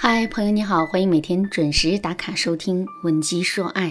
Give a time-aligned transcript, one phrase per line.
[0.00, 3.88] 嗨，朋友你好，欢迎每天准时打卡收听《文姬说爱》。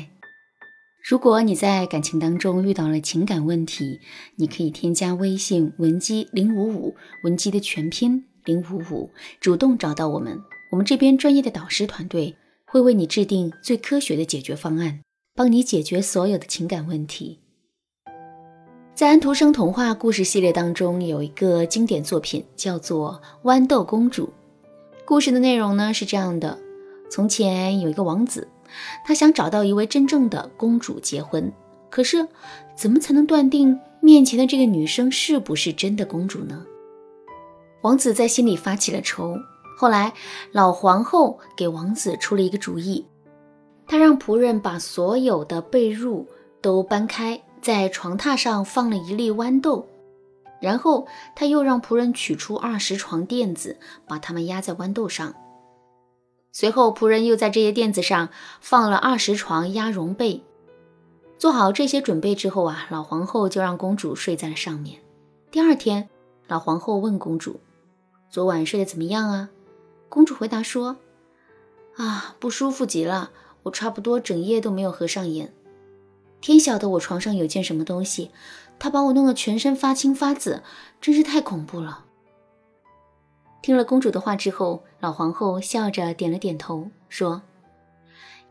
[1.04, 4.00] 如果你在感情当中遇到了情感问题，
[4.38, 10.40] 你可以添加微信文姬零五五，文姬的全拼零五五，主动找到我们，
[10.72, 15.02] 我们这边专业的导师团队会为你制定最科学的解决方案，
[15.36, 17.42] 帮你解决所有的情感问题。
[18.96, 24.28] 在安徒生童话故事系列当中，有一个经典作品叫做《豌豆公主》。
[25.08, 26.60] 故事的内容呢是这样的：
[27.10, 28.46] 从前有一个王子，
[29.06, 31.50] 他想找到一位真正的公主结婚。
[31.90, 32.28] 可是，
[32.76, 36.66] 怎么才能断定面前的这个女生是不是真的公主呢？
[37.84, 39.38] 王子在心里发起了愁。
[39.78, 40.12] 后来，
[40.52, 43.06] 老皇后给王子出了一个主意，
[43.88, 46.26] 她让仆人把所有的被褥
[46.62, 49.88] 都搬开，在床榻上放了一粒豌豆。
[50.60, 55.34] 然后他又让仆人取出二十床垫子，把它们压在豌豆上。
[56.52, 60.44] 随后，仆人又在这些垫子上放了二十床鸭绒被。
[61.38, 65.00] 做好这些准备之后啊，老皇后就让公主睡在了上面。
[65.52, 66.10] 第二天，
[66.48, 67.60] 老皇后问公主
[68.28, 69.50] ：“昨晚睡得怎么样啊？”
[70.10, 70.98] 公主回答说
[71.98, 73.30] ：“啊，不舒服极了，
[73.62, 75.54] 我差不多整夜都没有合上眼。
[76.42, 78.32] 天晓得我床上有件什么东西。”
[78.80, 80.64] 他把我弄得全身发青发紫，
[81.02, 82.06] 真是太恐怖了。
[83.62, 87.42] 听了公主的话之后，老皇后笑着点了点头，说：“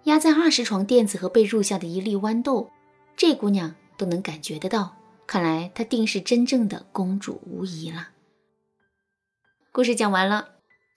[0.05, 2.71] 压在二十床垫子和被褥下的一粒豌豆，
[3.17, 8.11] 这姑娘都能感觉得到，看来她定是真正的公主无疑了。”
[9.73, 10.49] 故事讲完了，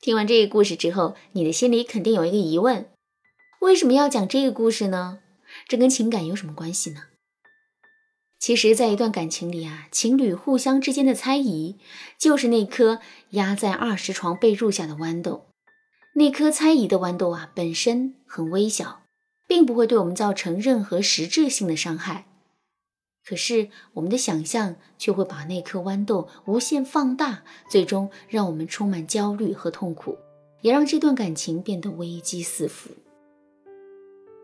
[0.01, 2.89] 听完这个故事之后，你的心里肯定有一个疑问：
[3.61, 5.19] 为什么要讲这个故事呢？
[5.67, 7.03] 这跟情感有什么关系呢？
[8.39, 11.75] 其实，在一段感情里啊，情侣互相之间的猜疑，
[12.17, 12.99] 就是那颗
[13.31, 15.47] 压在二十床被褥下的豌豆。
[16.15, 19.01] 那颗猜疑的豌豆啊，本身很微小，
[19.45, 22.27] 并不会对我们造成任何实质性的伤害。
[23.25, 30.17] 可是，我们的想象却会把那颗豌豆无限放大，最终让我们充满焦虑和痛苦，
[30.61, 32.91] 也让这段感情变得危机四伏。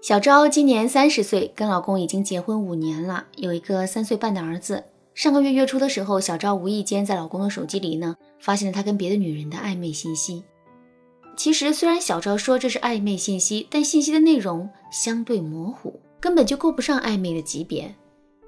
[0.06, 4.84] 小昭今年三十岁，跟老公已经结婚五年了，有一个三岁半的儿子。
[5.16, 10.44] 上个月月初的时候，小昭无意间在老公的手机里呢，发现了他跟别的女人的暧昧信息。
[11.36, 17.96] 其实，虽然小昭说这是暧昧信息，但信息的内容相对模糊，根本就够不上暧昧的级别。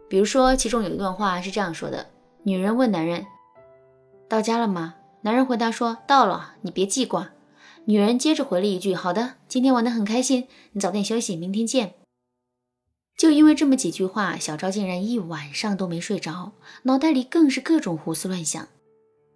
[0.07, 2.05] 比如说，其中有一段话是这样说的：
[2.43, 3.25] 女人问男人
[4.29, 7.31] ：“到家了吗？”男人回答说：“到了，你别记挂。”
[7.89, 11.93] 女人接着回了一句：“好的，今天玩得很开心，你早点休息，明天见。”
[13.17, 16.51] 就因为这么几句话，小昭竟然一晚上都没睡着，
[16.83, 18.67] 脑袋里更是各种胡思乱想。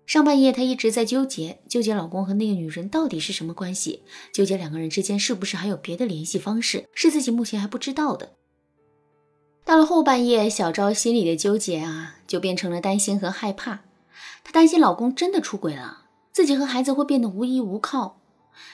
[0.06, 4.04] 上半夜，她一直在纠结，纠结老公和那个女人到底是什么关系，
[4.34, 8.34] 纠结两个人之间是不是还有别的联系方式，是自己目前还不知道的。
[9.64, 13.84] 到了后半夜，小昭心里的纠结啊，就变成了担心和害怕。
[14.44, 18.18] 她担心老公真的出轨了，自己和孩子会变得无依无靠。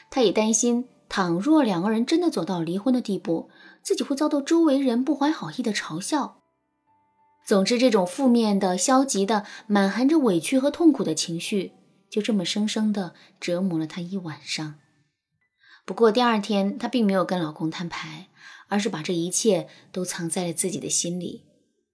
[0.09, 3.49] 她也担心，倘若两个人真的走到离婚的地步，
[3.81, 6.41] 自己会遭到周围人不怀好意的嘲笑。
[7.45, 11.71] 总之，这种负面的、消极的、满含着委屈和痛苦的情绪，
[12.09, 14.75] 就这么生生的折磨了她一晚上。
[15.85, 18.27] 不过第二天，她并没有跟老公摊牌，
[18.67, 21.45] 而是把这一切都藏在了自己的心里。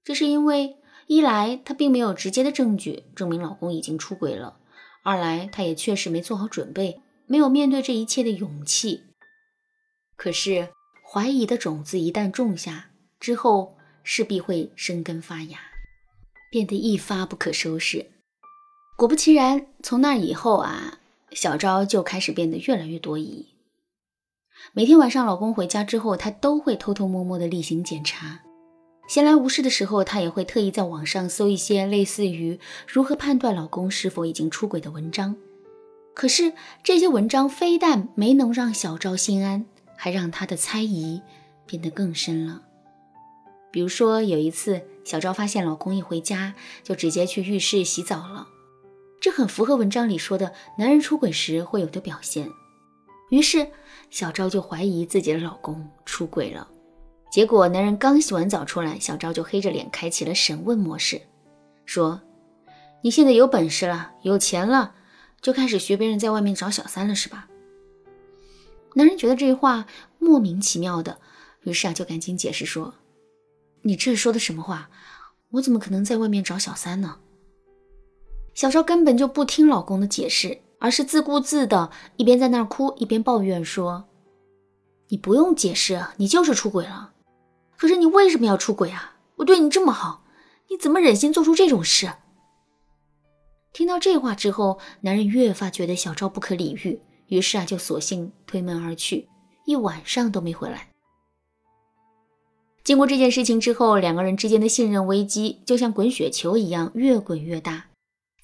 [0.04, 4.58] 这是因为，一来她并没有直接的证据证明老公已经出轨了；
[5.04, 7.04] 二来她也确实没做好准备。
[7.34, 9.06] 没有面对这一切的勇气，
[10.16, 10.70] 可是
[11.04, 15.58] 怀疑的种子一旦种下之后，势必会生根发芽，
[16.52, 18.12] 变得一发不可收拾。
[18.96, 21.00] 果不其然，从那以后啊，
[21.32, 23.48] 小昭就开始变得越来越多疑。
[24.74, 28.42] 每天晚上，老公回家之后，她都会偷偷摸摸的例行检查。
[29.10, 35.36] 闲来无事的时候，她也会特意在网上搜一些类似于如何判断老公是否已经出轨的文章。
[36.14, 36.54] 可是
[36.84, 39.66] 这些文章非但没能让小昭心安，
[39.96, 41.22] 还让她的猜疑
[41.66, 42.62] 变得更深了。
[43.72, 46.54] 比如说，有一次，小昭发现老公一回家
[46.84, 48.48] 就直接去浴室洗澡了，
[49.20, 52.48] 这很符合文章里说的男人出轨时会有的表现。
[53.32, 53.68] 于是，
[54.12, 56.68] 小昭就怀疑自己的老公出轨了。
[57.32, 61.20] 结果，男人刚洗完澡出来，小昭就黑着脸开启了审问模式，
[61.86, 62.22] 说
[63.02, 64.94] ：“你现在有本事了，有钱了。”
[65.44, 67.50] 就开始学别人在外面找小三了，是吧？
[68.96, 69.86] 男人觉得这话
[70.18, 71.20] 莫名其妙的，
[71.64, 72.94] 于是啊，就赶紧解释说
[73.84, 74.90] ：“你这说的什么话？
[75.52, 77.18] 我怎么可能在外面找小三呢？”
[78.56, 84.06] 小昭根本就不听老公的解释，而是自顾自的一边在那儿哭，一边抱怨说
[85.10, 87.12] ：“你不用解释，你就是出轨了。
[87.76, 89.18] 可是你为什么要出轨啊？
[89.36, 90.24] 我对你这么好，
[90.70, 92.10] 你怎么忍心做出这种事？”
[93.74, 99.28] 听到这话之后，男人越发觉得小赵不可理喻，于是啊，就索性推门而去，
[99.66, 100.90] 一晚上都没回来。
[102.84, 107.86] 经过这件事情之后，两个人之间的信任危机就像滚雪球一样越滚越大。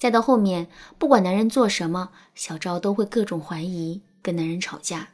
[0.00, 0.66] 再到后面，
[0.98, 5.10] 不管男人做什么，小赵都会各种怀疑，跟男人吵架。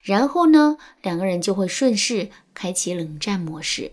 [0.00, 3.92] 然后呢，两个人就会顺势开启冷战模式。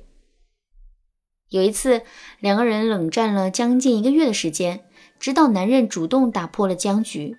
[1.49, 2.03] 有一次，
[2.39, 4.85] 两个人冷战了将近一个月的时间，
[5.25, 7.35] 直到男人主动打破了僵局。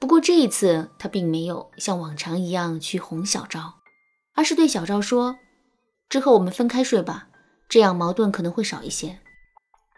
[0.00, 3.74] 不过这一次，他并没有像往常一样去哄小昭，
[4.34, 5.38] 而是对小昭说。
[6.08, 7.28] 之后我们分开睡吧，
[7.68, 9.20] 这样矛盾可能会少一些。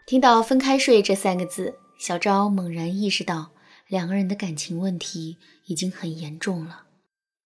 [0.05, 3.49] 听到“分开睡”这三个字，小昭猛然意识到
[3.87, 6.83] 两个人的感情问题已经很严重了。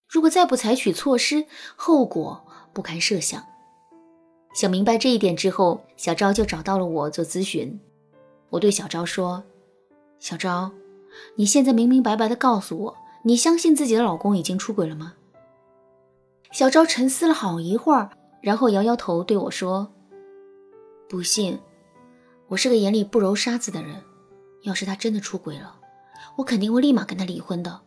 [0.10, 1.46] 如果再不采取措施，
[1.78, 3.42] 后果不堪设想。
[4.54, 7.80] 想明白这一点之后，小昭就找到了我做咨询。
[8.50, 9.46] 我对小昭说
[10.20, 10.72] ：“小昭，
[11.36, 15.14] 你现在明明白白的告诉我，你相信自己的老公已经出轨了吗？”
[16.52, 18.10] 小昭沉思了好一会儿。
[18.40, 19.92] 然后摇摇头对我说
[21.10, 21.60] ：“不信，
[22.48, 24.02] 我是个眼里不揉沙子的人。
[24.62, 25.76] 要是他真的出轨了，
[26.38, 27.82] 我肯定会立马跟他离婚的，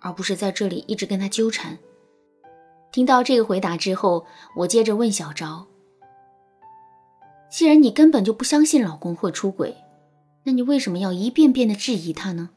[0.00, 1.78] 而不是在这里一直跟他纠缠。”
[2.92, 4.26] 听到这个回答之后，
[4.56, 5.66] 我接着问小昭
[7.48, 9.74] ：“既然你根本就不相信老公会出轨，
[10.46, 12.50] 那你为什么要一遍遍的质疑他呢？”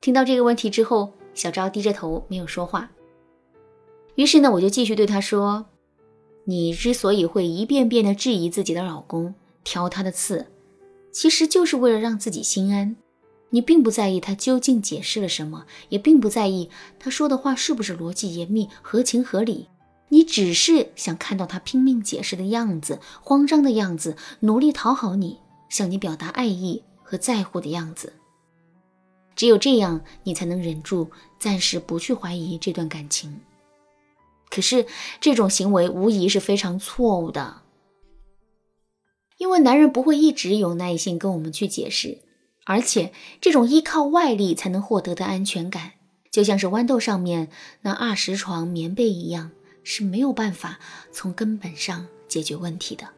[0.00, 2.90] 听到这个问题之后，小昭低着头没有说话。
[4.16, 5.66] 于是呢，我就继续对他说。
[6.46, 10.48] 你之所以会一遍遍的质疑自己的老公，挑他的刺，
[11.10, 12.96] 其实就是为了让自己心安。
[13.50, 16.68] 你并不在意他究竟解释了什么，也并不在意
[16.98, 19.68] 他说的话是不是逻辑严密、合情合理。
[20.10, 25.38] 你只是想看到他拼命解释的样子、慌张的样子、努力讨好你、
[25.68, 28.12] 向你表达爱意和在乎的样子。
[29.36, 33.40] 只有这样，你才能忍住，暂时不去怀疑这段感情。
[34.48, 34.86] 可是
[35.20, 37.62] 这种行为无疑是非常错误的，
[39.38, 42.22] 因为男人不会一直有耐心跟我们去解释，
[42.64, 45.94] 而且这种依靠外力才能获得的安全感，
[46.30, 47.48] 就像是豌豆上面
[47.82, 49.50] 那二十床棉被一样，
[49.82, 50.78] 是没有办法
[51.10, 53.08] 从根本上解决问题的。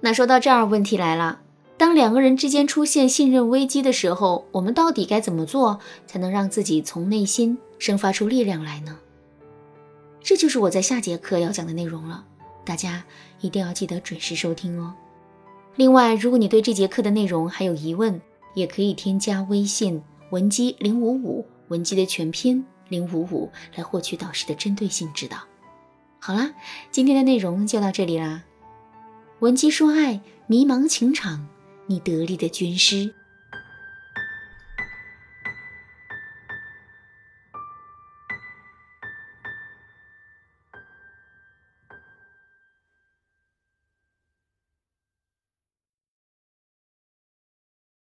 [0.00, 1.40] 那说到这儿，问题来了：
[1.76, 8.98] 当两个人之间出现信任危机的时候，我们到底该怎么做才能让自己从内心生发出力量来呢？
[10.20, 12.24] 这就是我在下节课要讲的内容了，
[12.64, 13.04] 大家
[13.40, 14.94] 一定要记得准时收听哦。
[15.76, 18.20] 另外，如果你对这节课的内容还有疑问，
[18.54, 25.38] 也可以添加微信文姬零五五，文姬的全拼零五五，来获取导师的针对性指导。
[26.18, 26.52] 好啦，
[26.90, 28.44] 今天的内容就到这里啦。
[29.40, 31.46] 闻鸡说爱，迷茫情场，
[31.86, 33.14] 你得力的军师。